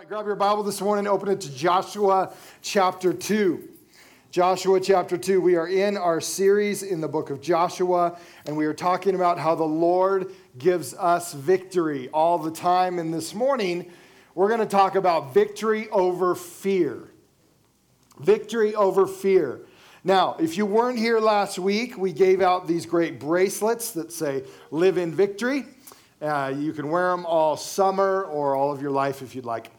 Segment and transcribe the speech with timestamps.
[0.00, 3.68] right, grab your Bible this morning, open it to Joshua chapter 2.
[4.30, 5.42] Joshua chapter 2.
[5.42, 9.38] We are in our series in the book of Joshua, and we are talking about
[9.38, 12.98] how the Lord gives us victory all the time.
[12.98, 13.92] And this morning,
[14.34, 17.10] we're going to talk about victory over fear.
[18.20, 19.60] Victory over fear.
[20.02, 24.44] Now, if you weren't here last week, we gave out these great bracelets that say
[24.70, 25.66] live in victory.
[26.22, 29.70] Uh, you can wear them all summer or all of your life if you'd like.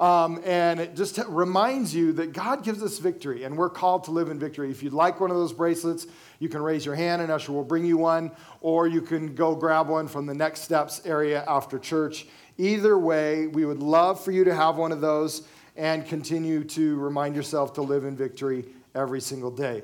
[0.00, 4.10] Um, and it just reminds you that God gives us victory, and we're called to
[4.10, 4.70] live in victory.
[4.70, 6.06] If you'd like one of those bracelets,
[6.40, 9.54] you can raise your hand, and Usher will bring you one, or you can go
[9.54, 12.26] grab one from the next steps area after church.
[12.58, 16.96] Either way, we would love for you to have one of those and continue to
[16.96, 19.82] remind yourself to live in victory every single day.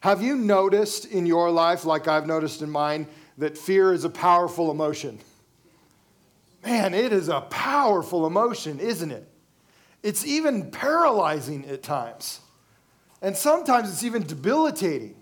[0.00, 3.06] Have you noticed in your life, like I've noticed in mine,
[3.38, 5.18] that fear is a powerful emotion?
[6.64, 9.28] Man, it is a powerful emotion, isn't it?
[10.02, 12.40] It's even paralyzing at times.
[13.20, 15.16] And sometimes it's even debilitating.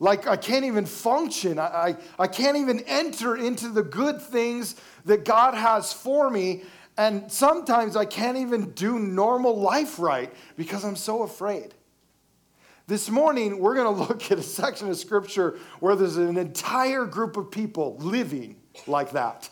[0.00, 1.58] Like I can't even function.
[1.58, 6.62] I, I, I, can't even enter into the good things that God has for me.
[6.96, 11.74] And sometimes I can't even do normal life right because I'm so afraid.
[12.86, 17.04] This morning, we're going to look at a section of scripture where there's an entire
[17.04, 19.50] group of people living like that.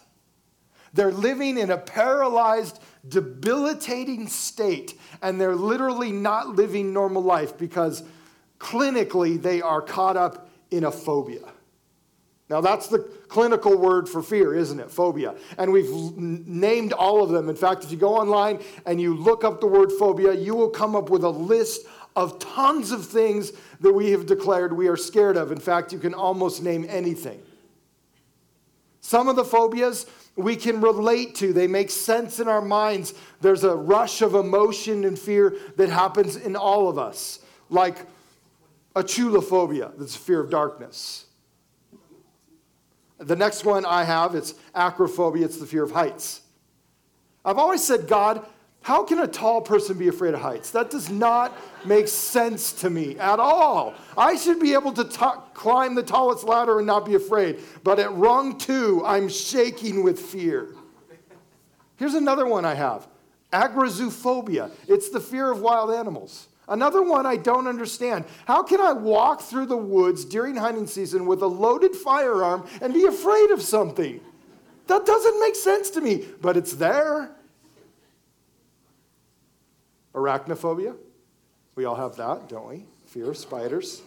[0.96, 8.02] They're living in a paralyzed, debilitating state, and they're literally not living normal life because
[8.58, 11.52] clinically they are caught up in a phobia.
[12.48, 14.90] Now, that's the clinical word for fear, isn't it?
[14.90, 15.34] Phobia.
[15.58, 17.50] And we've named all of them.
[17.50, 20.70] In fact, if you go online and you look up the word phobia, you will
[20.70, 24.96] come up with a list of tons of things that we have declared we are
[24.96, 25.52] scared of.
[25.52, 27.42] In fact, you can almost name anything.
[29.02, 30.06] Some of the phobias
[30.36, 31.52] we can relate to.
[31.52, 33.14] They make sense in our minds.
[33.40, 37.96] There's a rush of emotion and fear that happens in all of us, like
[38.94, 41.26] achluophobia, that's a fear of darkness.
[43.18, 46.42] The next one I have, it's acrophobia, it's the fear of heights.
[47.44, 48.44] I've always said, God,
[48.86, 50.70] how can a tall person be afraid of heights?
[50.70, 51.52] That does not
[51.84, 53.94] make sense to me at all.
[54.16, 57.58] I should be able to t- climb the tallest ladder and not be afraid.
[57.82, 60.68] But at rung two, I'm shaking with fear.
[61.96, 63.08] Here's another one I have
[63.52, 64.70] agrizoophobia.
[64.86, 66.46] It's the fear of wild animals.
[66.68, 68.24] Another one I don't understand.
[68.46, 72.94] How can I walk through the woods during hunting season with a loaded firearm and
[72.94, 74.20] be afraid of something?
[74.86, 77.32] That doesn't make sense to me, but it's there.
[80.16, 80.96] Arachnophobia.
[81.76, 82.86] We all have that, don't we?
[83.06, 84.02] Fear of spiders.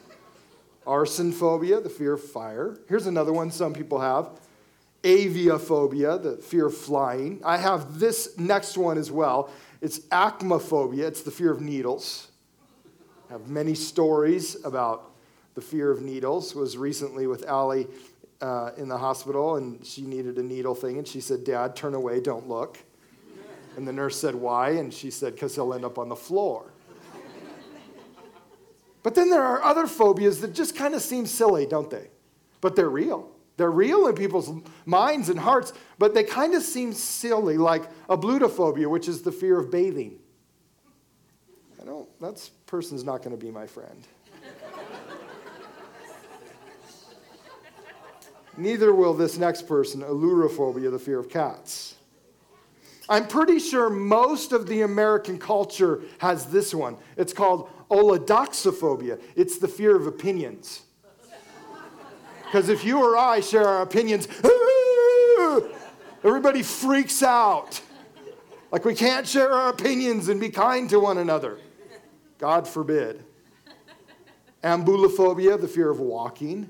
[0.86, 2.80] Arson phobia, the fear of fire.
[2.90, 4.30] Here's another one some people have
[5.04, 7.42] aviophobia, the fear of flying.
[7.46, 9.50] I have this next one as well.
[9.82, 12.28] It's aichmophobia, it's the fear of needles.
[13.30, 15.12] I have many stories about
[15.56, 16.56] the fear of needles.
[16.56, 17.88] Was recently with Allie
[18.42, 21.94] uh, in the hospital, and she needed a needle thing, and she said, "Dad, turn
[21.94, 22.80] away, don't look."
[23.78, 24.72] And the nurse said, Why?
[24.72, 26.72] And she said, Because he'll end up on the floor.
[29.04, 32.08] but then there are other phobias that just kind of seem silly, don't they?
[32.62, 33.32] But they're real.
[33.58, 34.50] They're real in people's
[34.86, 39.60] minds and hearts, but they kind of seem silly, like ablutophobia, which is the fear
[39.60, 40.18] of bathing.
[41.82, 44.08] I don't, that person's not going to be my friend.
[48.56, 51.96] Neither will this next person, ailurophobia, the fear of cats.
[53.10, 56.96] I'm pretty sure most of the American culture has this one.
[57.18, 59.20] It's called oligodoxophobia.
[59.36, 60.84] It's the fear of opinions.
[62.46, 64.28] Because if you or I share our opinions,
[66.24, 67.82] everybody freaks out.
[68.72, 71.60] Like we can't share our opinions and be kind to one another.
[72.38, 73.24] God forbid.
[74.64, 76.70] Ambulophobia, the fear of walking.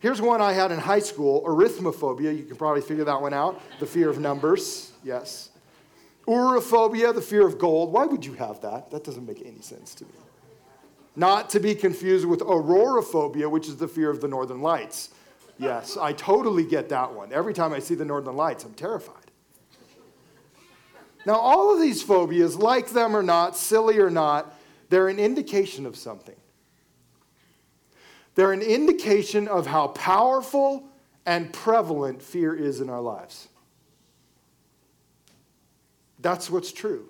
[0.00, 2.36] Here's one I had in high school arithmophobia.
[2.36, 3.60] You can probably figure that one out.
[3.78, 4.92] The fear of numbers.
[5.04, 5.50] Yes.
[6.26, 7.92] Aurophobia, the fear of gold.
[7.92, 8.90] Why would you have that?
[8.90, 10.10] That doesn't make any sense to me.
[11.16, 15.10] Not to be confused with auroraphobia, which is the fear of the northern lights.
[15.58, 17.32] Yes, I totally get that one.
[17.32, 19.16] Every time I see the northern lights, I'm terrified.
[21.26, 24.54] Now, all of these phobias, like them or not, silly or not,
[24.88, 26.36] they're an indication of something.
[28.34, 30.84] They're an indication of how powerful
[31.26, 33.48] and prevalent fear is in our lives.
[36.20, 37.06] That's what's true.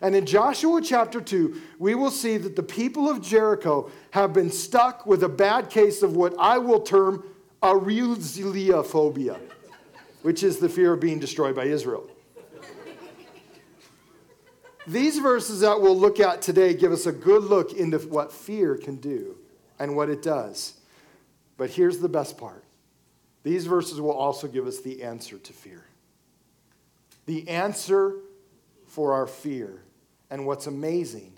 [0.00, 4.50] And in Joshua chapter 2, we will see that the people of Jericho have been
[4.50, 7.24] stuck with a bad case of what I will term
[7.62, 9.38] a reuzilia phobia,
[10.22, 12.10] which is the fear of being destroyed by Israel.
[14.86, 18.76] These verses that we'll look at today give us a good look into what fear
[18.76, 19.38] can do
[19.78, 20.74] and what it does.
[21.56, 22.64] But here's the best part
[23.42, 25.84] these verses will also give us the answer to fear.
[27.26, 28.16] The answer
[28.86, 29.82] for our fear.
[30.30, 31.36] And what's amazing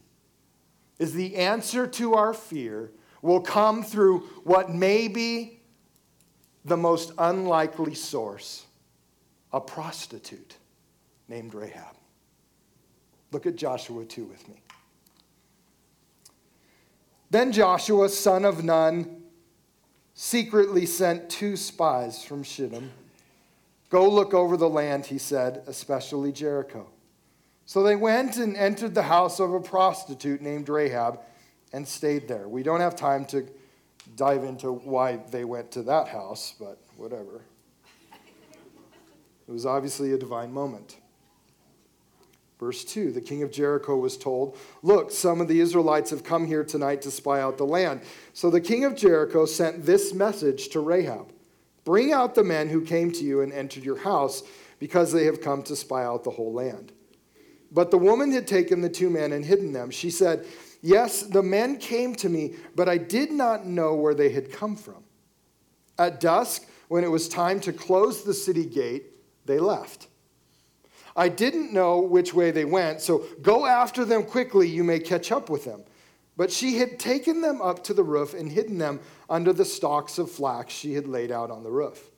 [0.98, 5.60] is the answer to our fear will come through what may be
[6.64, 8.66] the most unlikely source
[9.52, 10.56] a prostitute
[11.28, 11.96] named Rahab.
[13.32, 14.62] Look at Joshua 2 with me.
[17.36, 19.24] Then Joshua, son of Nun,
[20.14, 22.90] secretly sent two spies from Shittim.
[23.90, 26.88] Go look over the land, he said, especially Jericho.
[27.66, 31.20] So they went and entered the house of a prostitute named Rahab
[31.74, 32.48] and stayed there.
[32.48, 33.46] We don't have time to
[34.16, 37.42] dive into why they went to that house, but whatever.
[39.46, 40.96] It was obviously a divine moment.
[42.58, 46.46] Verse 2 The king of Jericho was told, Look, some of the Israelites have come
[46.46, 48.02] here tonight to spy out the land.
[48.32, 51.32] So the king of Jericho sent this message to Rahab
[51.86, 54.42] Bring out the men who came to you and entered your house,
[54.80, 56.92] because they have come to spy out the whole land.
[57.70, 59.90] But the woman had taken the two men and hidden them.
[59.90, 60.46] She said,
[60.82, 64.76] Yes, the men came to me, but I did not know where they had come
[64.76, 65.04] from.
[65.96, 69.04] At dusk, when it was time to close the city gate,
[69.46, 70.08] they left.
[71.16, 75.32] I didn't know which way they went, so go after them quickly, you may catch
[75.32, 75.82] up with them.
[76.36, 80.18] But she had taken them up to the roof and hidden them under the stalks
[80.18, 82.10] of flax she had laid out on the roof.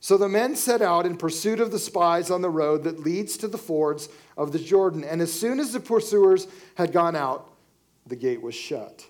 [0.00, 3.36] So the men set out in pursuit of the spies on the road that leads
[3.38, 5.02] to the fords of the Jordan.
[5.02, 6.46] And as soon as the pursuers
[6.76, 7.50] had gone out,
[8.06, 9.06] the gate was shut.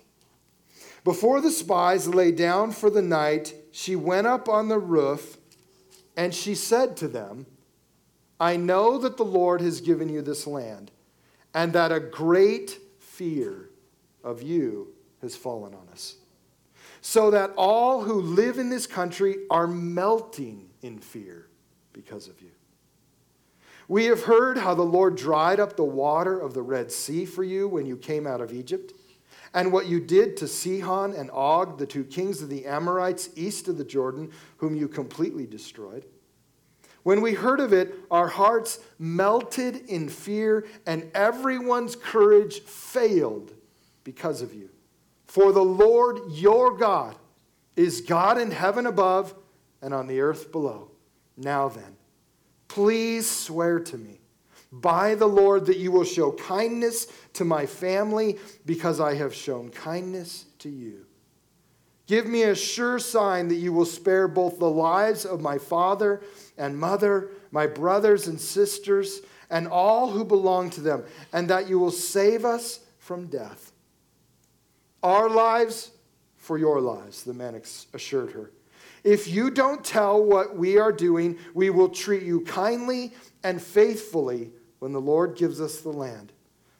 [1.03, 5.37] Before the spies lay down for the night, she went up on the roof
[6.17, 7.45] and she said to them,
[8.39, 10.91] I know that the Lord has given you this land,
[11.53, 13.69] and that a great fear
[14.23, 16.15] of you has fallen on us.
[17.01, 21.47] So that all who live in this country are melting in fear
[21.93, 22.51] because of you.
[23.87, 27.43] We have heard how the Lord dried up the water of the Red Sea for
[27.43, 28.93] you when you came out of Egypt,
[29.53, 33.67] and what you did to Sihon and Og, the two kings of the Amorites east
[33.67, 36.05] of the Jordan, whom you completely destroyed.
[37.03, 43.53] When we heard of it, our hearts melted in fear, and everyone's courage failed
[44.03, 44.69] because of you.
[45.25, 47.15] For the Lord your God
[47.75, 49.33] is God in heaven above
[49.81, 50.91] and on the earth below.
[51.37, 51.95] Now then,
[52.67, 54.19] please swear to me
[54.71, 59.69] by the Lord that you will show kindness to my family because I have shown
[59.69, 61.05] kindness to you.
[62.05, 66.21] Give me a sure sign that you will spare both the lives of my father
[66.59, 71.03] and mother, my brothers and sisters, and all who belong to them,
[71.33, 73.71] and that you will save us from death.
[75.01, 75.91] Our lives
[76.37, 77.59] for your lives, the man
[77.93, 78.51] assured her.
[79.03, 83.13] If you don't tell what we are doing, we will treat you kindly
[83.43, 86.33] and faithfully when the Lord gives us the land.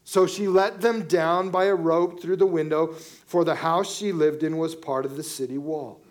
[0.04, 4.12] So she let them down by a rope through the window, for the house she
[4.12, 6.02] lived in was part of the city wall.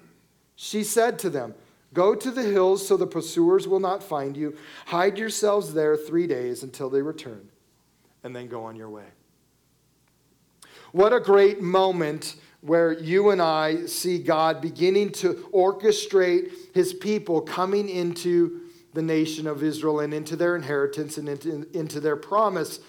[0.55, 1.55] She said to them,
[1.95, 4.57] Go to the hills so the pursuers will not find you.
[4.87, 7.49] Hide yourselves there three days until they return,
[8.23, 9.07] and then go on your way.
[10.93, 17.41] What a great moment where you and I see God beginning to orchestrate his people
[17.41, 18.63] coming into
[18.95, 22.81] the nation of Israel and into their inheritance and into, into their promise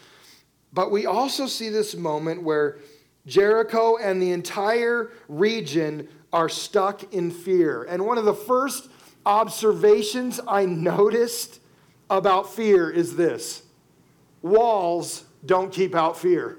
[0.71, 2.77] but we also see this moment where
[3.25, 7.83] Jericho and the entire region are stuck in fear.
[7.83, 8.89] And one of the first
[9.25, 11.59] observations I noticed
[12.09, 13.63] about fear is this
[14.41, 16.57] walls don't keep out fear.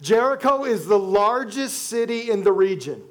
[0.00, 3.02] Jericho is the largest city in the region.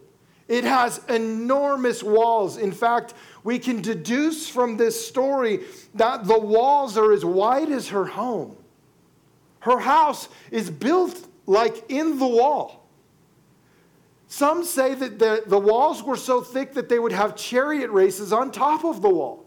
[0.48, 2.58] It has enormous walls.
[2.58, 5.62] In fact, we can deduce from this story
[5.94, 8.58] that the walls are as wide as her home.
[9.60, 12.79] Her house is built like in the wall.
[14.30, 18.32] Some say that the, the walls were so thick that they would have chariot races
[18.32, 19.44] on top of the wall.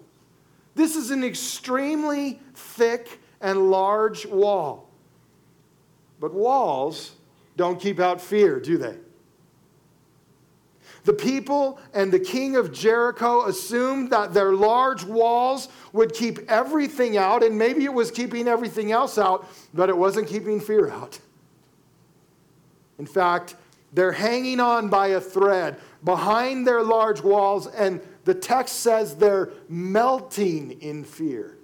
[0.74, 4.90] This is an extremely thick and large wall.
[6.18, 7.12] But walls
[7.56, 8.96] don't keep out fear, do they?
[11.04, 17.16] The people and the king of Jericho assumed that their large walls would keep everything
[17.16, 21.20] out, and maybe it was keeping everything else out, but it wasn't keeping fear out.
[22.98, 23.54] In fact,
[23.92, 29.50] they're hanging on by a thread behind their large walls, and the text says they're
[29.68, 31.58] melting in fear.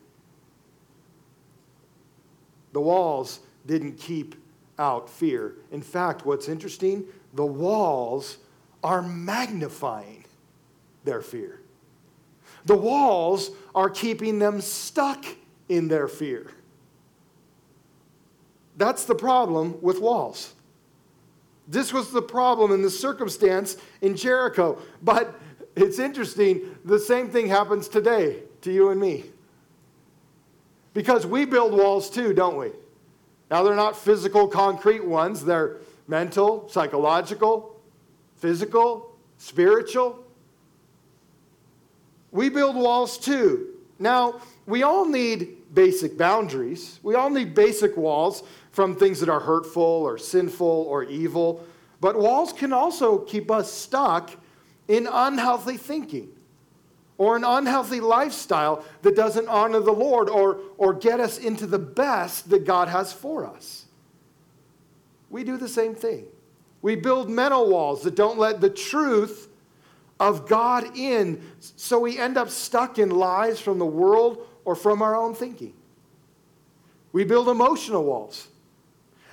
[2.73, 4.35] The walls didn't keep
[4.79, 5.55] out fear.
[5.73, 7.05] In fact, what's interesting,
[7.35, 8.39] the walls
[8.83, 10.25] are magnifying
[11.05, 11.61] their fear.
[12.67, 15.25] The walls are keeping them stuck
[15.69, 16.51] in their fear.
[18.77, 20.55] That's the problem with walls.
[21.69, 24.81] This was the problem in the circumstance in Jericho.
[25.03, 25.39] But
[25.77, 29.27] it's interesting, the same thing happens today to you and me.
[30.95, 32.73] Because we build walls too, don't we?
[33.51, 37.81] Now, they're not physical, concrete ones, they're mental, psychological,
[38.37, 40.25] physical, spiritual.
[42.31, 43.75] We build walls too.
[43.99, 46.99] Now, we all need basic boundaries.
[47.03, 51.67] We all need basic walls from things that are hurtful or sinful or evil.
[52.01, 54.31] But walls can also keep us stuck
[54.87, 56.31] in unhealthy thinking
[57.19, 61.79] or an unhealthy lifestyle that doesn't honor the Lord or, or get us into the
[61.79, 63.87] best that God has for us.
[65.29, 66.27] We do the same thing.
[66.81, 69.49] We build mental walls that don't let the truth
[70.21, 75.01] of God in, so we end up stuck in lies from the world or from
[75.01, 75.73] our own thinking.
[77.13, 78.49] We build emotional walls.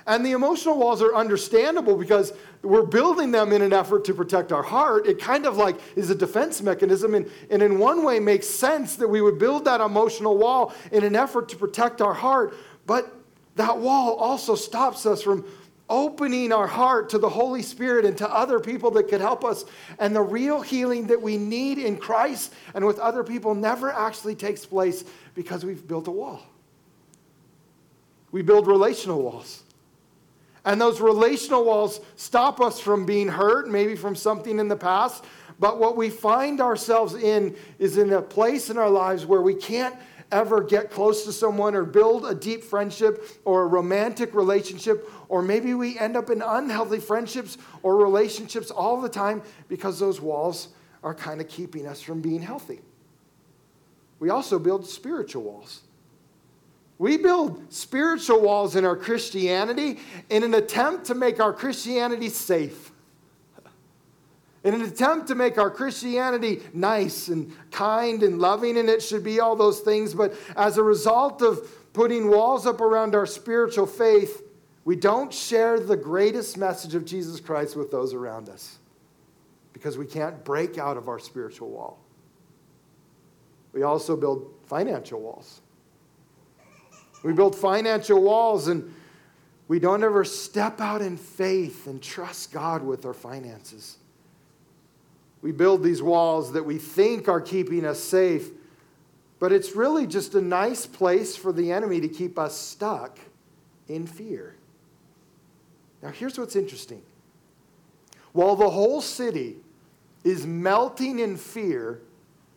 [0.06, 4.50] And the emotional walls are understandable because we're building them in an effort to protect
[4.50, 5.06] our heart.
[5.06, 8.96] It kind of like is a defense mechanism, and, and in one way makes sense
[8.96, 12.56] that we would build that emotional wall in an effort to protect our heart.
[12.86, 13.14] But
[13.56, 15.44] that wall also stops us from
[15.88, 19.64] opening our heart to the Holy Spirit and to other people that could help us.
[19.98, 24.34] And the real healing that we need in Christ and with other people never actually
[24.34, 25.04] takes place
[25.36, 26.42] because we've built a wall.
[28.32, 29.62] We build relational walls.
[30.64, 35.24] And those relational walls stop us from being hurt, maybe from something in the past.
[35.60, 39.54] But what we find ourselves in is in a place in our lives where we
[39.54, 39.94] can't
[40.32, 45.40] ever get close to someone or build a deep friendship or a romantic relationship, or
[45.40, 50.68] maybe we end up in unhealthy friendships or relationships all the time because those walls
[51.04, 52.80] are kind of keeping us from being healthy.
[54.18, 55.82] We also build spiritual walls.
[56.98, 62.92] We build spiritual walls in our Christianity in an attempt to make our Christianity safe
[64.66, 69.22] in an attempt to make our Christianity nice and kind and loving, and it should
[69.22, 70.12] be all those things.
[70.12, 74.42] But as a result of putting walls up around our spiritual faith,
[74.84, 78.78] we don't share the greatest message of Jesus Christ with those around us
[79.72, 82.00] because we can't break out of our spiritual wall.
[83.76, 85.60] We also build financial walls.
[87.22, 88.94] We build financial walls and
[89.68, 93.98] we don't ever step out in faith and trust God with our finances.
[95.42, 98.48] We build these walls that we think are keeping us safe,
[99.40, 103.18] but it's really just a nice place for the enemy to keep us stuck
[103.88, 104.54] in fear.
[106.02, 107.02] Now, here's what's interesting.
[108.32, 109.56] While the whole city
[110.24, 112.00] is melting in fear,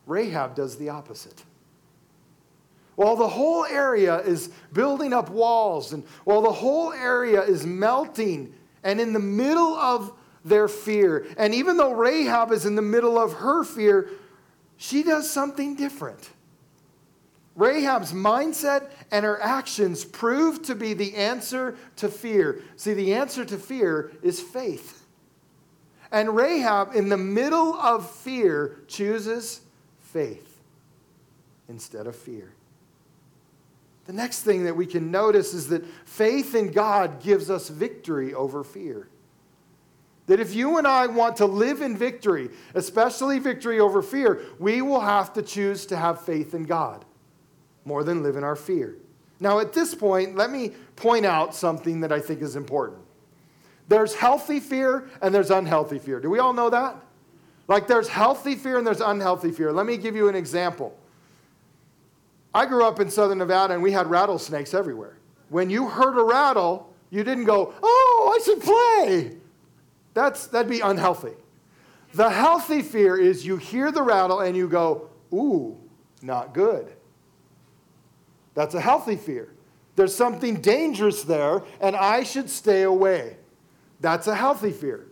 [0.09, 1.43] Rahab does the opposite.
[2.95, 8.53] While the whole area is building up walls, and while the whole area is melting,
[8.83, 10.11] and in the middle of
[10.43, 11.27] their fear.
[11.37, 14.09] And even though Rahab is in the middle of her fear,
[14.77, 16.29] she does something different.
[17.55, 22.61] Rahab's mindset and her actions prove to be the answer to fear.
[22.77, 25.05] See, the answer to fear is faith.
[26.11, 29.61] And Rahab, in the middle of fear, chooses
[30.13, 30.59] faith
[31.67, 32.51] instead of fear.
[34.05, 38.33] The next thing that we can notice is that faith in God gives us victory
[38.33, 39.07] over fear.
[40.25, 44.81] That if you and I want to live in victory, especially victory over fear, we
[44.81, 47.05] will have to choose to have faith in God
[47.85, 48.95] more than live in our fear.
[49.39, 52.99] Now, at this point, let me point out something that I think is important.
[53.87, 56.19] There's healthy fear and there's unhealthy fear.
[56.19, 56.95] Do we all know that?
[57.69, 59.71] Like there's healthy fear and there's unhealthy fear.
[59.71, 60.97] Let me give you an example.
[62.53, 65.17] I grew up in southern Nevada and we had rattlesnakes everywhere.
[65.49, 69.37] When you heard a rattle, you didn't go, oh, I should play.
[70.15, 71.33] That's, that'd be unhealthy.
[72.15, 75.77] The healthy fear is you hear the rattle and you go, ooh,
[76.23, 76.91] not good.
[78.55, 79.53] That's a healthy fear.
[79.95, 83.37] There's something dangerous there, and I should stay away.
[83.99, 85.08] That's a healthy fear.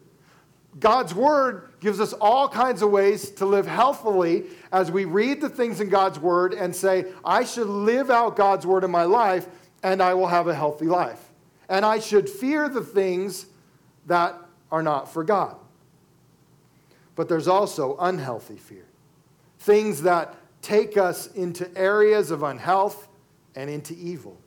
[0.79, 5.49] God's word gives us all kinds of ways to live healthily as we read the
[5.49, 9.47] things in God's word and say, I should live out God's word in my life,
[9.81, 11.23] and I will have a healthy life.
[11.69, 13.47] And I should fear the things
[14.05, 14.35] that
[14.71, 15.55] are not for God.
[17.15, 18.85] But there's also unhealthy fear,
[19.59, 23.07] things that take us into areas of unhealth
[23.55, 24.37] and into evil.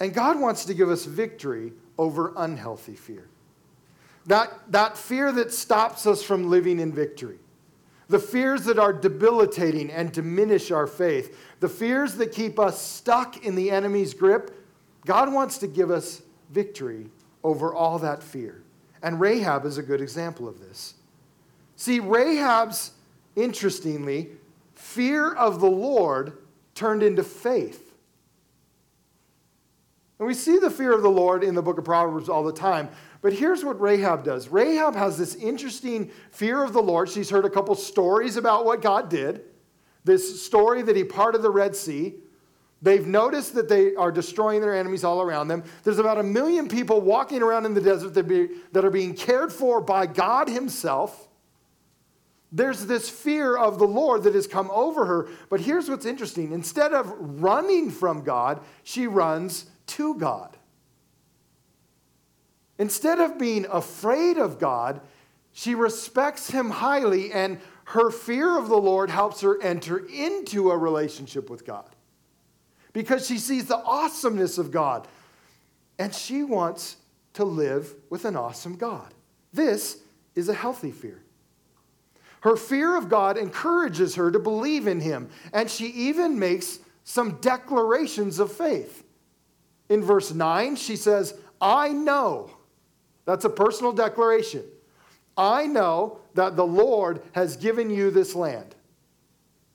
[0.00, 3.28] And God wants to give us victory over unhealthy fear.
[4.30, 7.40] That, that fear that stops us from living in victory.
[8.06, 11.36] The fears that are debilitating and diminish our faith.
[11.58, 14.56] The fears that keep us stuck in the enemy's grip.
[15.04, 17.08] God wants to give us victory
[17.42, 18.62] over all that fear.
[19.02, 20.94] And Rahab is a good example of this.
[21.74, 22.92] See, Rahab's,
[23.34, 24.28] interestingly,
[24.76, 26.38] fear of the Lord
[26.76, 27.96] turned into faith.
[30.20, 32.52] And we see the fear of the Lord in the book of Proverbs all the
[32.52, 32.90] time.
[33.22, 37.08] But here's what Rahab does Rahab has this interesting fear of the Lord.
[37.08, 39.42] She's heard a couple stories about what God did.
[40.04, 42.14] This story that he parted the Red Sea.
[42.82, 45.64] They've noticed that they are destroying their enemies all around them.
[45.84, 49.82] There's about a million people walking around in the desert that are being cared for
[49.82, 51.28] by God Himself.
[52.52, 55.28] There's this fear of the Lord that has come over her.
[55.50, 60.56] But here's what's interesting instead of running from God, she runs to God.
[62.80, 65.02] Instead of being afraid of God,
[65.52, 70.78] she respects him highly, and her fear of the Lord helps her enter into a
[70.78, 71.94] relationship with God
[72.94, 75.06] because she sees the awesomeness of God
[75.98, 76.96] and she wants
[77.34, 79.12] to live with an awesome God.
[79.52, 79.98] This
[80.34, 81.22] is a healthy fear.
[82.40, 87.32] Her fear of God encourages her to believe in him, and she even makes some
[87.42, 89.04] declarations of faith.
[89.90, 92.56] In verse 9, she says, I know.
[93.24, 94.64] That's a personal declaration.
[95.36, 98.74] I know that the Lord has given you this land.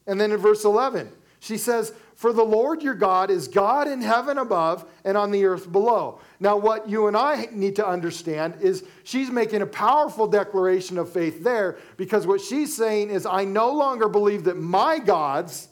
[0.08, 4.02] And then in verse 11, she says, For the Lord your God is God in
[4.02, 6.20] heaven above and on the earth below.
[6.40, 11.12] Now, what you and I need to understand is she's making a powerful declaration of
[11.12, 15.70] faith there because what she's saying is, I no longer believe that my gods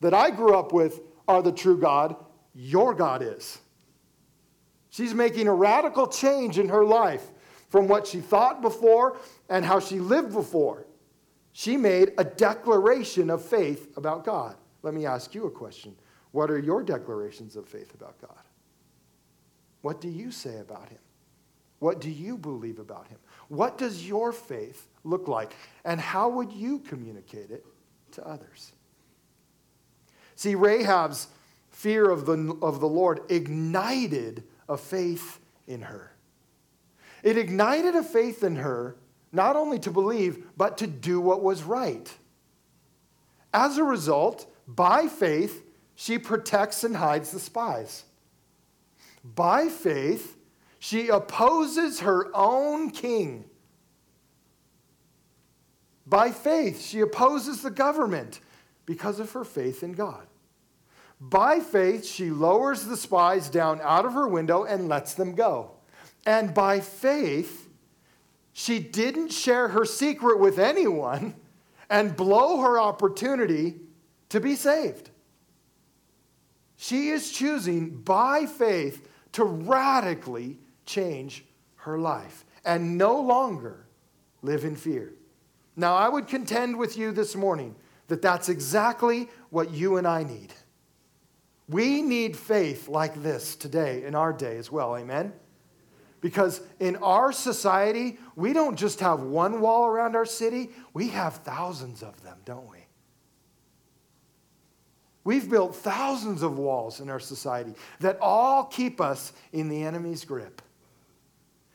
[0.00, 2.16] that I grew up with are the true God,
[2.54, 3.58] your God is.
[4.92, 7.30] She's making a radical change in her life
[7.70, 9.16] from what she thought before
[9.48, 10.86] and how she lived before.
[11.52, 14.54] She made a declaration of faith about God.
[14.82, 15.96] Let me ask you a question.
[16.32, 18.44] What are your declarations of faith about God?
[19.80, 20.98] What do you say about Him?
[21.78, 23.18] What do you believe about Him?
[23.48, 25.56] What does your faith look like?
[25.86, 27.64] And how would you communicate it
[28.12, 28.72] to others?
[30.34, 31.28] See, Rahab's
[31.70, 36.12] fear of the, of the Lord ignited a faith in her.
[37.22, 38.96] It ignited a faith in her
[39.32, 42.12] not only to believe, but to do what was right.
[43.54, 48.04] As a result, by faith, she protects and hides the spies.
[49.24, 50.36] By faith,
[50.78, 53.44] she opposes her own king.
[56.06, 58.40] By faith, she opposes the government
[58.84, 60.26] because of her faith in God.
[61.28, 65.70] By faith, she lowers the spies down out of her window and lets them go.
[66.26, 67.68] And by faith,
[68.52, 71.36] she didn't share her secret with anyone
[71.88, 73.76] and blow her opportunity
[74.30, 75.10] to be saved.
[76.76, 81.44] She is choosing by faith to radically change
[81.76, 83.86] her life and no longer
[84.42, 85.12] live in fear.
[85.76, 87.76] Now, I would contend with you this morning
[88.08, 90.52] that that's exactly what you and I need.
[91.68, 94.96] We need faith like this today, in our day as well.
[94.96, 95.32] Amen?
[96.20, 101.34] Because in our society, we don't just have one wall around our city, we have
[101.36, 102.78] thousands of them, don't we?
[105.24, 110.24] We've built thousands of walls in our society that all keep us in the enemy's
[110.24, 110.62] grip.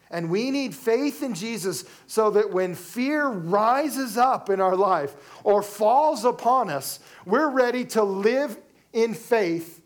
[0.10, 5.16] And we need faith in Jesus so that when fear rises up in our life
[5.44, 8.58] or falls upon us, we're ready to live
[8.94, 9.77] in faith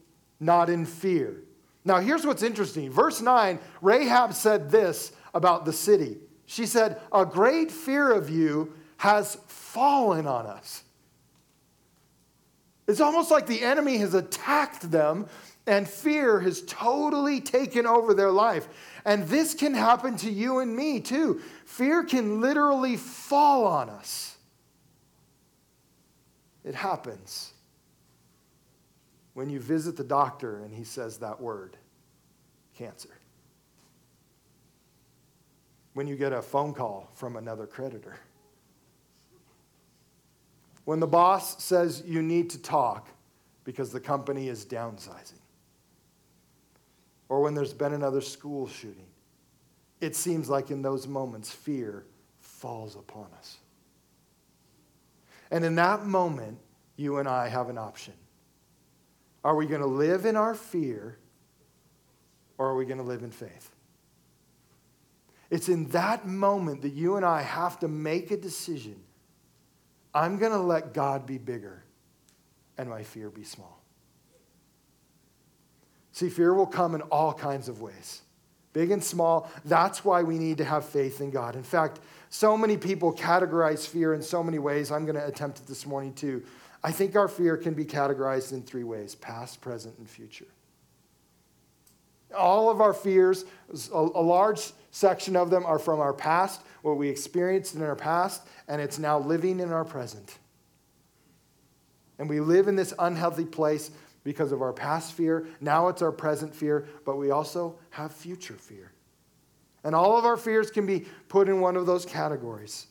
[0.42, 1.44] not in fear.
[1.86, 2.92] Now, here's what's interesting.
[2.92, 6.18] Verse 9 Rahab said this about the city.
[6.46, 10.84] She said, A great fear of you has fallen on us.
[12.88, 15.28] It's almost like the enemy has attacked them
[15.66, 18.68] and fear has totally taken over their life.
[19.06, 21.42] And this can happen to you and me too.
[21.66, 24.36] Fear can literally fall on us.
[26.64, 27.51] It happens
[29.34, 31.78] when you visit the doctor and he says that word
[32.76, 33.10] cancer.
[35.94, 38.18] When you get a phone call from another creditor.
[40.86, 43.10] When the boss says you need to talk
[43.64, 45.40] because the company is downsizing.
[47.30, 49.08] Or when there's been another school shooting.
[50.02, 52.06] It seems like in those moments, fear
[52.40, 53.58] falls upon us.
[55.52, 56.58] And in that moment,
[56.96, 58.14] you and I have an option.
[59.44, 61.18] Are we going to live in our fear
[62.58, 63.72] or are we going to live in faith?
[65.50, 68.96] It's in that moment that you and I have to make a decision.
[70.14, 71.84] I'm going to let God be bigger
[72.78, 73.82] and my fear be small.
[76.14, 78.22] See, fear will come in all kinds of ways,
[78.74, 79.50] big and small.
[79.66, 81.56] That's why we need to have faith in God.
[81.56, 82.00] In fact,
[82.30, 84.92] so many people categorize fear in so many ways.
[84.92, 86.44] I'm going to attempt it this morning too.
[86.84, 90.48] I think our fear can be categorized in three ways past, present, and future.
[92.36, 93.46] All of our fears,
[93.92, 98.48] a, large section of them are from our past, what we experienced in our past,
[98.68, 100.38] and it's now living in our present.
[102.18, 103.92] And we live in this unhealthy place
[104.24, 105.48] because of our past fear.
[105.60, 108.92] Now it's our present fear, but we also have future fear.
[109.84, 112.88] And all of our fears can be put in one of those categories.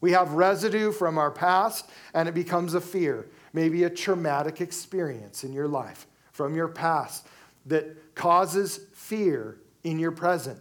[0.00, 5.44] We have residue from our past, and it becomes a fear, maybe a traumatic experience
[5.44, 7.26] in your life from your past
[7.66, 10.60] that causes fear in your present.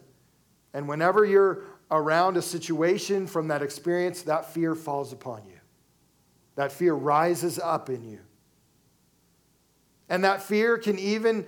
[0.73, 5.59] And whenever you're around a situation from that experience, that fear falls upon you.
[6.55, 8.19] That fear rises up in you.
[10.09, 11.45] And that fear can even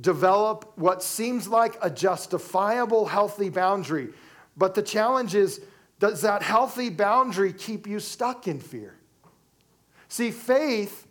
[0.00, 4.08] develop what seems like a justifiable, healthy boundary.
[4.56, 5.60] But the challenge is
[6.02, 8.96] does that healthy boundary keep you stuck in fear?
[10.08, 11.06] See, faith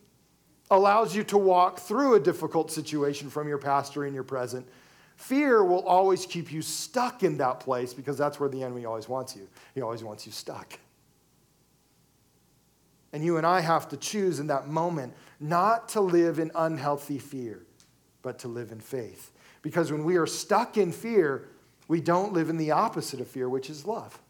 [0.70, 4.68] allows you to walk through a difficult situation from your past or in your present.
[5.16, 9.08] Fear will always keep you stuck in that place because that's where the enemy always
[9.08, 9.48] wants you.
[9.74, 10.78] He always wants you stuck.
[13.14, 17.18] And you and I have to choose in that moment not to live in unhealthy
[17.18, 17.66] fear,
[18.24, 19.32] but to live in faith.
[19.62, 21.48] Because when we are stuck in fear,
[21.88, 24.21] we don't live in the opposite of fear, which is love.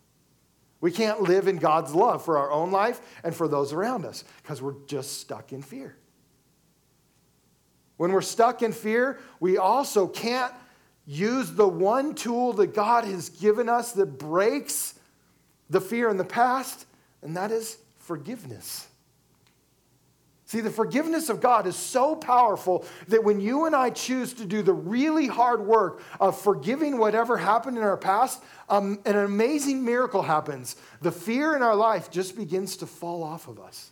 [0.82, 4.24] We can't live in God's love for our own life and for those around us
[4.42, 5.96] because we're just stuck in fear.
[7.98, 10.52] When we're stuck in fear, we also can't
[11.06, 14.96] use the one tool that God has given us that breaks
[15.70, 16.86] the fear in the past,
[17.22, 18.88] and that is forgiveness.
[20.52, 24.44] See, the forgiveness of God is so powerful that when you and I choose to
[24.44, 29.86] do the really hard work of forgiving whatever happened in our past, um, an amazing
[29.86, 30.76] miracle happens.
[31.00, 33.92] The fear in our life just begins to fall off of us.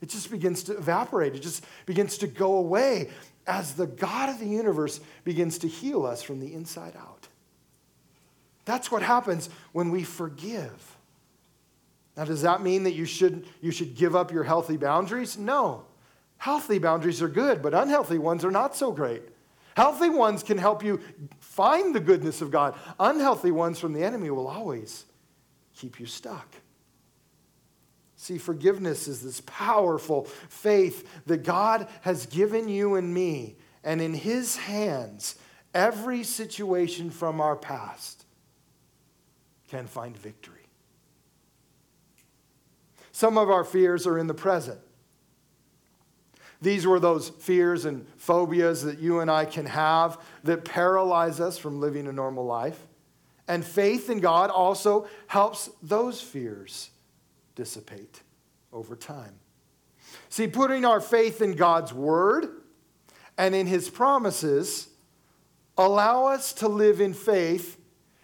[0.00, 3.10] It just begins to evaporate, it just begins to go away
[3.46, 7.28] as the God of the universe begins to heal us from the inside out.
[8.64, 10.96] That's what happens when we forgive.
[12.18, 15.38] Now, does that mean that you should, you should give up your healthy boundaries?
[15.38, 15.84] No.
[16.38, 19.22] Healthy boundaries are good, but unhealthy ones are not so great.
[19.76, 21.00] Healthy ones can help you
[21.38, 22.74] find the goodness of God.
[22.98, 25.04] Unhealthy ones from the enemy will always
[25.76, 26.56] keep you stuck.
[28.16, 33.54] See, forgiveness is this powerful faith that God has given you and me,
[33.84, 35.36] and in His hands,
[35.72, 38.24] every situation from our past
[39.68, 40.57] can find victory.
[43.18, 44.78] Some of our fears are in the present.
[46.62, 51.58] These were those fears and phobias that you and I can have that paralyze us
[51.58, 52.80] from living a normal life.
[53.48, 56.90] And faith in God also helps those fears
[57.56, 58.22] dissipate
[58.72, 59.34] over time.
[60.28, 62.46] See, putting our faith in God's word
[63.36, 64.90] and in his promises
[65.76, 67.80] allow us to live in faith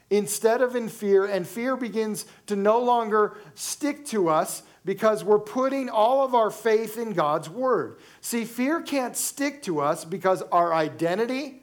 [0.09, 5.39] instead of in fear, and fear begins to no longer stick to us because we're
[5.39, 7.97] putting all of our faith in God's word.
[8.21, 11.63] See, fear can't stick to us because our identity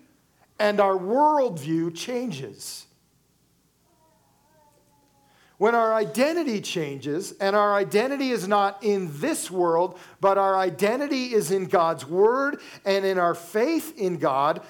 [0.59, 2.87] and our worldview changes.
[5.57, 11.35] When our identity changes, and our identity is not in this world, but our identity
[11.35, 14.63] is in God's word and in our faith in God,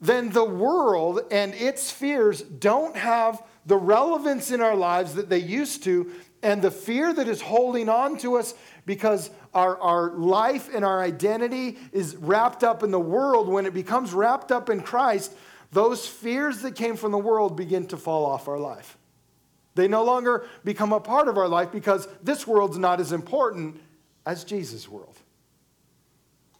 [0.00, 5.38] then the world and its fears don't have the relevance in our lives that they
[5.38, 6.10] used to
[6.42, 11.00] and the fear that is holding on to us because our, our life and our
[11.00, 15.34] identity is wrapped up in the world, when it becomes wrapped up in Christ,
[15.70, 18.98] those fears that came from the world begin to fall off our life.
[19.74, 23.80] They no longer become a part of our life because this world's not as important
[24.26, 25.16] as Jesus' world.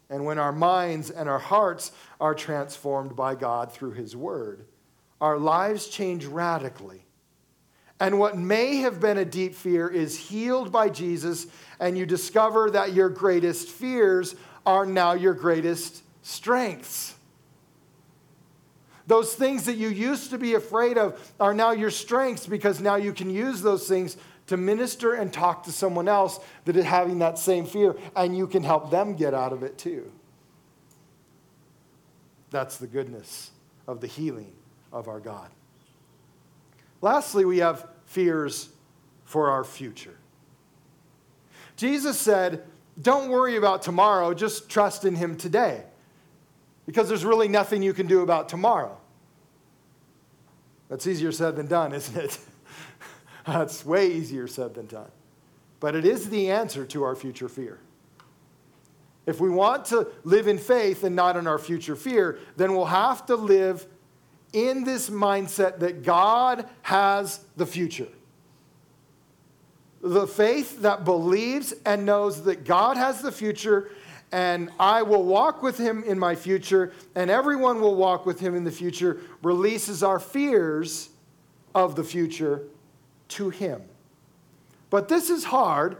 [0.08, 4.66] And when our minds and our hearts are transformed by God through His Word,
[5.20, 7.01] our lives change radically
[8.00, 11.46] and what may have been a deep fear is healed by Jesus,
[11.78, 14.34] and you discover that your greatest fears
[14.66, 17.14] are now your greatest strengths.
[19.06, 22.96] Those things that you used to be afraid of are now your strengths because now
[22.96, 27.18] you can use those things to minister and talk to someone else that is having
[27.20, 30.10] that same fear, and you can help them get out of it too.
[32.50, 33.50] That's the goodness
[33.86, 34.52] of the healing
[34.92, 35.48] of our God.
[37.02, 38.70] Lastly, we have fears
[39.24, 40.16] for our future.
[41.76, 42.64] Jesus said,
[43.00, 45.82] Don't worry about tomorrow, just trust in Him today.
[46.86, 48.96] Because there's really nothing you can do about tomorrow.
[50.88, 52.38] That's easier said than done, isn't it?
[53.46, 55.10] That's way easier said than done.
[55.80, 57.80] But it is the answer to our future fear.
[59.24, 62.86] If we want to live in faith and not in our future fear, then we'll
[62.86, 63.86] have to live
[64.52, 68.08] in this mindset that God has the future.
[70.02, 73.90] The faith that believes and knows that God has the future
[74.32, 78.54] and I will walk with him in my future, and everyone will walk with him
[78.54, 81.10] in the future, releases our fears
[81.74, 82.62] of the future
[83.28, 83.82] to him.
[84.88, 85.98] But this is hard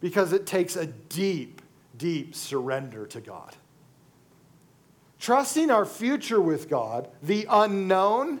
[0.00, 1.60] because it takes a deep,
[1.98, 3.54] deep surrender to God.
[5.18, 8.40] Trusting our future with God, the unknown,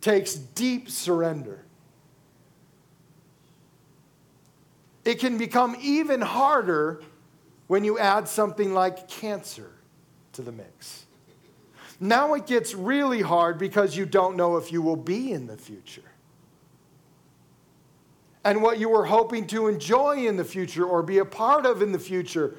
[0.00, 1.64] takes deep surrender.
[5.04, 7.02] It can become even harder
[7.66, 9.70] when you add something like cancer
[10.32, 11.06] to the mix.
[12.00, 15.56] Now it gets really hard because you don't know if you will be in the
[15.56, 16.02] future.
[18.44, 21.80] And what you were hoping to enjoy in the future or be a part of
[21.80, 22.56] in the future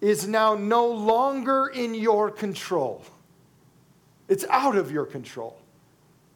[0.00, 3.04] is now no longer in your control.
[4.28, 5.58] It's out of your control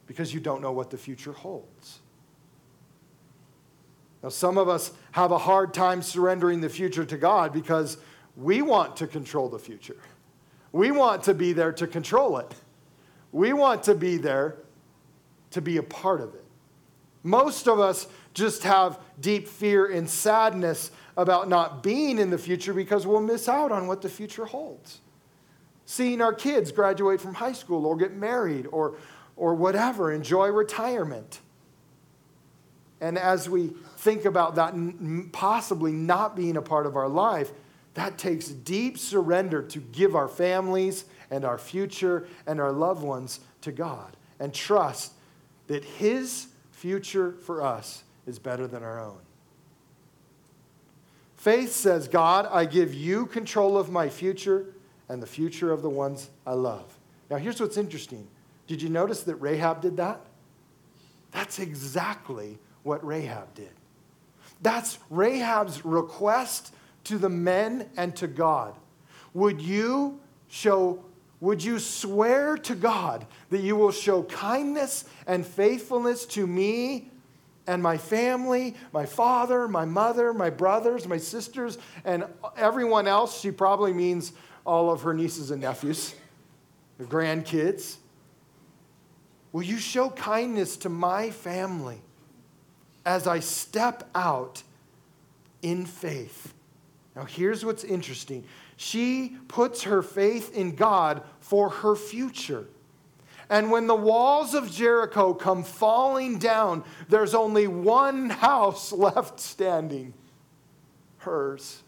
[0.07, 2.01] because you don't know what the future holds.
[4.23, 7.99] Now, some of us have a hard time surrendering the future to God because
[8.37, 9.97] we want to control the future.
[10.73, 12.53] We want to be there to control it.
[13.33, 14.57] We want to be there
[15.51, 16.45] to be a part of it.
[17.23, 22.73] Most of us just have deep fear and sadness about not being in the future
[22.73, 25.01] because we'll miss out on what the future holds.
[25.85, 28.97] Seeing our kids graduate from high school or get married or,
[29.37, 31.41] or whatever, enjoy retirement.
[33.01, 34.75] And as we think about that
[35.33, 37.51] possibly not being a part of our life,
[37.95, 43.41] that takes deep surrender to give our families and our future and our loved ones
[43.63, 45.15] to God and trust
[45.67, 49.19] that His future for us is better than our own.
[51.39, 54.67] Faith says, God, I give you control of my future
[55.09, 56.99] and the future of the ones I love.
[57.31, 58.27] Now, here's what's interesting.
[58.67, 60.21] Did you notice that Rahab did that?
[61.31, 63.71] That's exactly what Rahab did.
[64.63, 66.75] That's Rahab's request
[67.05, 68.75] to the men and to God.
[69.33, 71.05] Would you show
[71.41, 77.13] would you swear to God that you will show kindness and faithfulness to me
[77.69, 82.25] and my family, my father, my mother, my brothers, my sisters, and
[82.57, 83.41] everyone else?
[83.41, 84.33] She probably means
[84.65, 86.15] all of her nieces and nephews,
[86.99, 87.99] her grandkids.
[89.53, 92.01] Will you show kindness to my family
[93.05, 94.63] as I step out
[95.61, 96.55] in faith?
[97.15, 98.45] Now, here's what's interesting
[98.79, 102.65] she puts her faith in God for her future.
[103.51, 110.15] And when the walls of Jericho come falling down, there's only one house left standing
[111.19, 111.83] hers.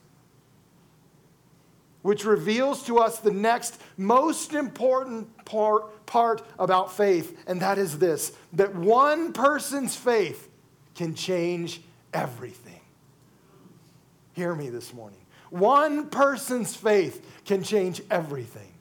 [2.03, 7.99] Which reveals to us the next most important part, part about faith, and that is
[7.99, 10.49] this that one person's faith
[10.95, 11.83] can change
[12.15, 12.81] everything.
[14.33, 15.21] Hear me this morning.
[15.51, 18.73] One person's faith can change everything.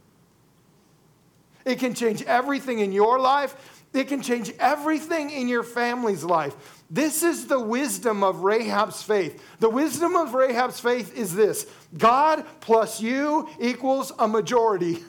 [1.69, 3.83] It can change everything in your life.
[3.93, 6.55] It can change everything in your family's life.
[6.89, 9.39] This is the wisdom of Rahab's faith.
[9.59, 15.03] The wisdom of Rahab's faith is this God plus you equals a majority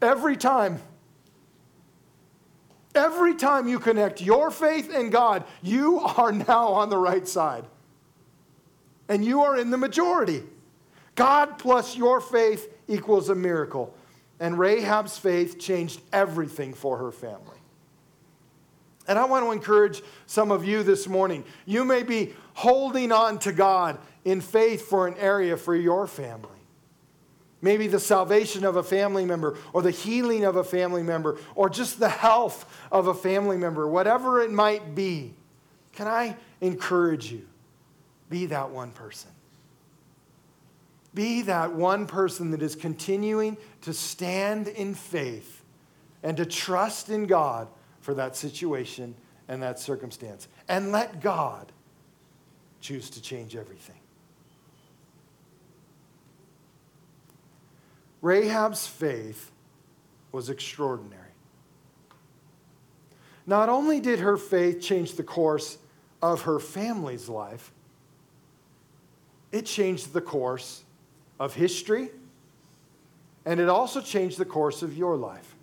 [0.00, 0.80] every time.
[2.94, 7.66] Every time you connect your faith and God, you are now on the right side.
[9.10, 10.42] And you are in the majority.
[11.16, 13.94] God plus your faith equals a miracle.
[14.42, 17.60] And Rahab's faith changed everything for her family.
[19.06, 21.44] And I want to encourage some of you this morning.
[21.64, 26.48] You may be holding on to God in faith for an area for your family.
[27.60, 31.70] Maybe the salvation of a family member, or the healing of a family member, or
[31.70, 35.34] just the health of a family member, whatever it might be.
[35.92, 37.46] Can I encourage you?
[38.28, 39.30] Be that one person.
[41.14, 45.62] Be that one person that is continuing to stand in faith
[46.22, 47.68] and to trust in God
[48.00, 49.14] for that situation
[49.48, 50.48] and that circumstance.
[50.68, 51.70] And let God
[52.80, 53.96] choose to change everything.
[58.22, 59.50] Rahab's faith
[60.30, 61.22] was extraordinary.
[63.46, 65.76] Not only did her faith change the course
[66.22, 67.72] of her family's life,
[69.50, 70.81] it changed the course
[71.42, 72.08] of history,
[73.44, 75.56] and it also changed the course of your life.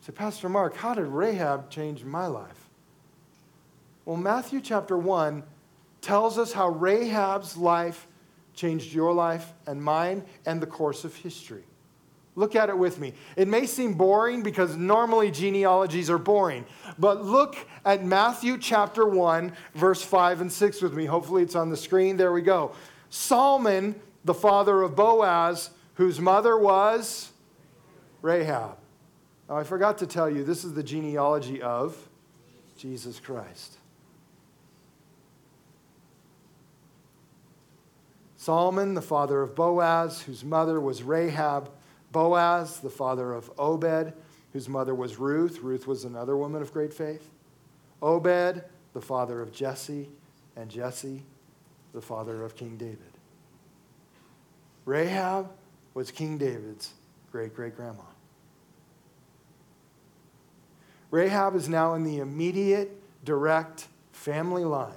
[0.00, 2.68] Say, Pastor Mark, how did Rahab change my life?
[4.04, 5.44] Well, Matthew chapter 1
[6.00, 8.08] tells us how Rahab's life
[8.52, 11.62] changed your life and mine and the course of history.
[12.34, 13.12] Look at it with me.
[13.36, 16.64] It may seem boring because normally genealogies are boring,
[16.98, 21.04] but look at Matthew chapter 1, verse 5 and 6 with me.
[21.04, 22.16] Hopefully it's on the screen.
[22.16, 22.72] There we go.
[23.10, 23.94] Salmon,
[24.28, 27.32] the father of Boaz, whose mother was
[28.20, 28.76] Rahab.
[29.48, 31.96] Now, I forgot to tell you, this is the genealogy of
[32.76, 33.78] Jesus Christ.
[38.36, 41.70] Solomon, the father of Boaz, whose mother was Rahab.
[42.12, 44.12] Boaz, the father of Obed,
[44.52, 45.60] whose mother was Ruth.
[45.60, 47.30] Ruth was another woman of great faith.
[48.02, 48.62] Obed,
[48.92, 50.10] the father of Jesse,
[50.54, 51.22] and Jesse,
[51.94, 53.17] the father of King David.
[54.88, 55.50] Rahab
[55.92, 56.94] was King David's
[57.30, 58.04] great great grandma.
[61.10, 64.94] Rahab is now in the immediate, direct family line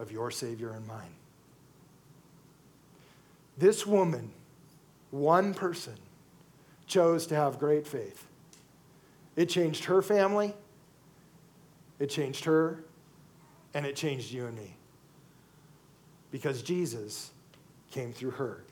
[0.00, 1.14] of your Savior and mine.
[3.56, 4.32] This woman,
[5.12, 5.94] one person,
[6.88, 8.26] chose to have great faith.
[9.36, 10.52] It changed her family,
[12.00, 12.82] it changed her,
[13.72, 14.74] and it changed you and me.
[16.32, 17.30] Because Jesus
[17.92, 18.65] came through her.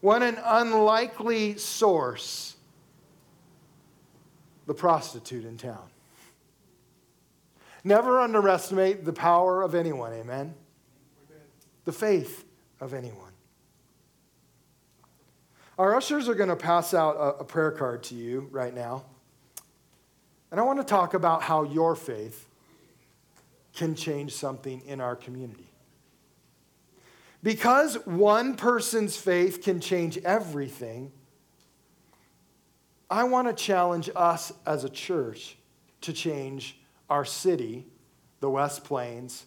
[0.00, 2.56] What an unlikely source
[4.66, 5.88] the prostitute in town.
[7.84, 10.24] Never underestimate the power of anyone, amen?
[10.24, 10.54] amen?
[11.84, 12.44] The faith
[12.80, 13.32] of anyone.
[15.78, 19.04] Our ushers are going to pass out a, a prayer card to you right now.
[20.50, 22.48] And I want to talk about how your faith
[23.74, 25.68] can change something in our community.
[27.46, 31.12] Because one person's faith can change everything,
[33.08, 35.56] I want to challenge us as a church
[36.00, 36.76] to change
[37.08, 37.86] our city,
[38.40, 39.46] the West Plains,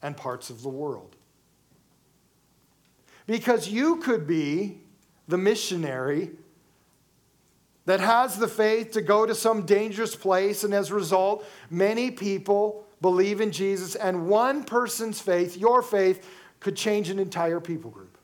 [0.00, 1.16] and parts of the world.
[3.26, 4.80] Because you could be
[5.28, 6.30] the missionary
[7.84, 12.10] that has the faith to go to some dangerous place, and as a result, many
[12.10, 16.26] people believe in Jesus, and one person's faith, your faith,
[16.64, 18.16] could change an entire people group.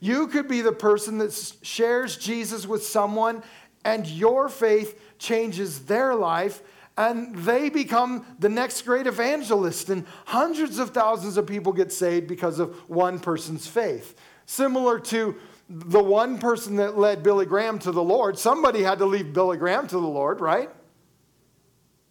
[0.00, 3.42] You could be the person that shares Jesus with someone,
[3.84, 6.62] and your faith changes their life,
[6.96, 12.28] and they become the next great evangelist, and hundreds of thousands of people get saved
[12.28, 14.18] because of one person's faith.
[14.46, 15.36] Similar to
[15.68, 19.58] the one person that led Billy Graham to the Lord, somebody had to lead Billy
[19.58, 20.70] Graham to the Lord, right?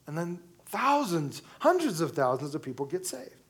[0.05, 3.40] And then thousands, hundreds of thousands of people get saved.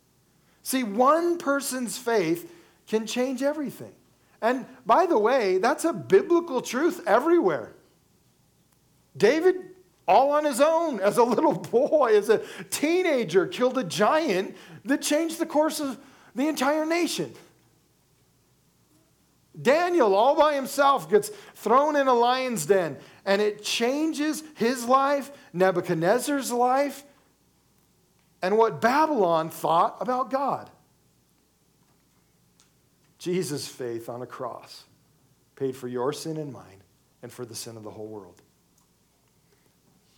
[0.63, 2.51] See, one person's faith
[2.87, 3.93] can change everything.
[4.41, 7.73] And by the way, that's a biblical truth everywhere.
[9.15, 9.55] David,
[10.07, 15.01] all on his own, as a little boy, as a teenager, killed a giant that
[15.01, 15.97] changed the course of
[16.35, 17.33] the entire nation.
[19.59, 25.29] Daniel, all by himself, gets thrown in a lion's den, and it changes his life,
[25.53, 27.03] Nebuchadnezzar's life,
[28.41, 30.69] and what Babylon thought about God.
[33.17, 34.85] Jesus' faith on a cross
[35.55, 36.81] paid for your sin and mine,
[37.21, 38.41] and for the sin of the whole world.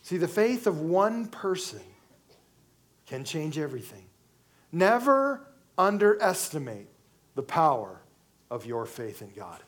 [0.02, 1.82] See, the faith of one person
[3.06, 4.06] can change everything.
[4.72, 5.46] Never
[5.78, 6.88] underestimate
[7.36, 8.00] the power
[8.50, 9.60] of your faith in God.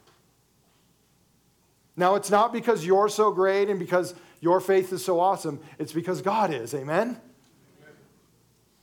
[1.97, 5.93] Now, it's not because you're so great and because your faith is so awesome, it's
[5.93, 6.73] because God is.
[6.73, 7.19] Amen?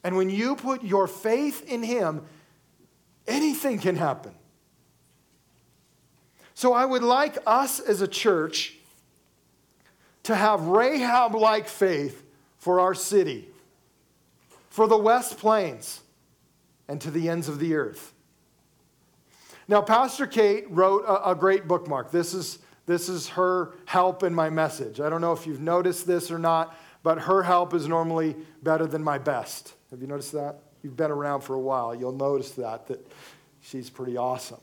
[0.05, 2.23] And when you put your faith in Him,
[3.27, 4.35] anything can happen.
[6.55, 8.75] So I would like us as a church
[10.25, 12.23] to have Rahab like faith
[12.59, 13.49] for our city,
[14.71, 16.01] for the West Plains,
[16.89, 18.13] and to the ends of the earth.
[19.69, 22.11] Now, Pastor Kate wrote a, a, great bookmark.
[22.11, 25.01] This is, this is her help in my message.
[25.01, 28.87] I don't know if you've noticed this or not, but her help is normally better
[28.87, 29.75] than my best.
[29.91, 30.61] Have you noticed that?
[30.83, 31.95] You've been around for a while.
[31.95, 33.07] You'll notice that, that
[33.61, 34.61] she's pretty awesome.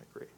[0.00, 0.28] I agree.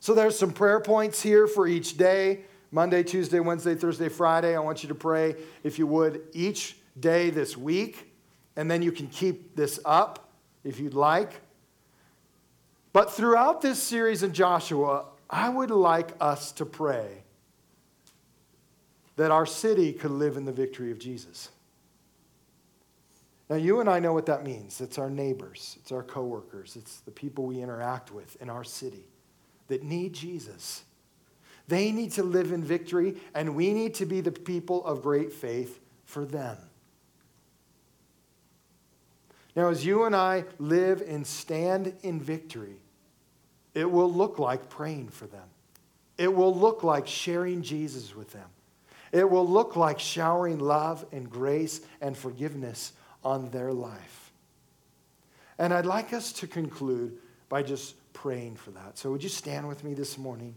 [0.00, 2.40] So there's some prayer points here for each day
[2.70, 4.54] Monday, Tuesday, Wednesday, Thursday, Friday.
[4.54, 8.12] I want you to pray, if you would, each day this week,
[8.56, 10.28] and then you can keep this up
[10.64, 11.40] if you'd like.
[12.92, 17.22] But throughout this series in Joshua, I would like us to pray
[19.18, 21.50] that our city could live in the victory of Jesus.
[23.50, 24.80] Now, you and I know what that means.
[24.80, 29.08] It's our neighbors, it's our coworkers, it's the people we interact with in our city
[29.66, 30.84] that need Jesus.
[31.66, 35.32] They need to live in victory, and we need to be the people of great
[35.32, 36.56] faith for them.
[39.56, 42.76] Now, as you and I live and stand in victory,
[43.74, 45.48] it will look like praying for them.
[46.16, 48.48] It will look like sharing Jesus with them.
[49.12, 52.92] It will look like showering love and grace and forgiveness
[53.24, 54.32] on their life.
[55.58, 58.98] And I'd like us to conclude by just praying for that.
[58.98, 60.54] So, would you stand with me this morning?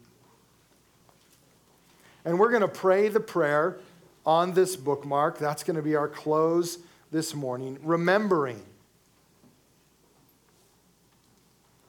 [2.24, 3.80] And we're going to pray the prayer
[4.26, 5.40] on this bookmark.
[5.40, 6.78] That's going to be our close
[7.12, 8.62] this morning, remembering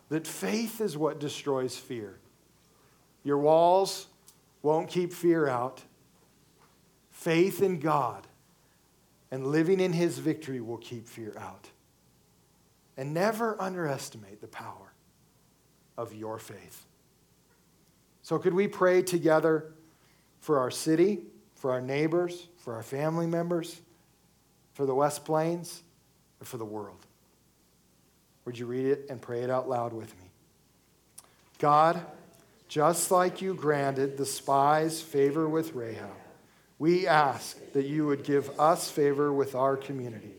[0.09, 2.19] that faith is what destroys fear.
[3.25, 4.07] Your walls
[4.63, 5.83] won't keep fear out.
[7.23, 8.27] Faith in God
[9.31, 11.69] and living in His victory will keep fear out.
[12.97, 14.93] And never underestimate the power
[15.97, 16.85] of your faith.
[18.23, 19.73] So, could we pray together
[20.41, 21.21] for our city,
[21.55, 23.81] for our neighbors, for our family members,
[24.73, 25.81] for the West Plains,
[26.41, 27.07] and for the world?
[28.47, 30.27] Would you read it and pray it out loud with me?
[31.61, 32.05] God,
[32.67, 36.22] just like you granted the spies favor with Rahab
[36.83, 40.35] we ask that you would give us favor with our community.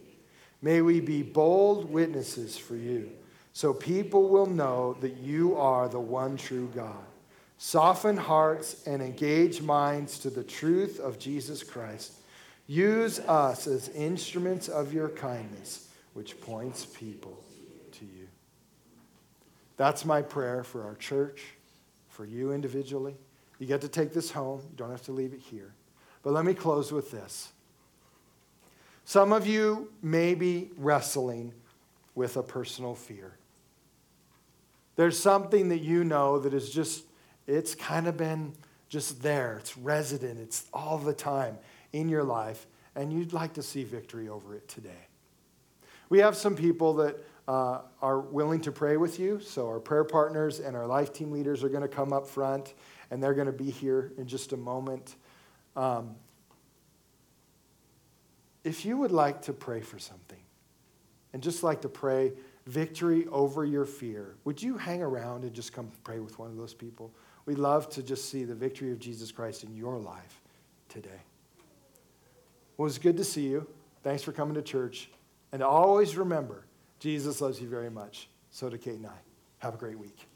[0.61, 3.11] May we be bold witnesses for you
[3.53, 7.05] so people will know that you are the one true God.
[7.57, 12.11] Soften hearts and engage minds to the truth of Jesus Christ.
[12.67, 17.41] Use us as instruments of your kindness, which points people
[17.93, 18.27] to you.
[19.77, 21.41] That's my prayer for our church,
[22.09, 23.15] for you individually.
[23.59, 25.73] You get to take this home, you don't have to leave it here.
[26.23, 27.51] But let me close with this.
[29.05, 31.53] Some of you may be wrestling
[32.15, 33.37] with a personal fear.
[34.95, 37.03] There's something that you know that is just,
[37.47, 38.53] it's kind of been
[38.87, 39.57] just there.
[39.59, 40.39] It's resident.
[40.39, 41.57] It's all the time
[41.91, 42.67] in your life.
[42.95, 45.07] And you'd like to see victory over it today.
[46.09, 47.17] We have some people that
[47.47, 49.39] uh, are willing to pray with you.
[49.39, 52.75] So, our prayer partners and our life team leaders are going to come up front,
[53.11, 55.15] and they're going to be here in just a moment.
[55.75, 56.15] Um,
[58.63, 60.39] if you would like to pray for something
[61.33, 62.33] and just like to pray
[62.65, 66.57] victory over your fear, would you hang around and just come pray with one of
[66.57, 67.13] those people?
[67.45, 70.41] We'd love to just see the victory of Jesus Christ in your life
[70.87, 71.09] today.
[72.77, 73.67] Well, it was good to see you.
[74.01, 75.09] Thanks for coming to church.
[75.51, 76.65] And always remember,
[76.99, 78.29] Jesus loves you very much.
[78.49, 79.19] So do Kate and I.
[79.59, 80.27] Have a great week.